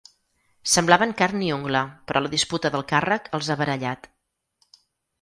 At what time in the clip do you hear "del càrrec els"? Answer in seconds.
2.77-3.51